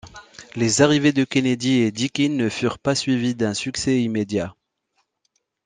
[0.55, 4.55] Les arrivées de Kennedy et Deakin ne furent pas suivis d’un succès immédiat.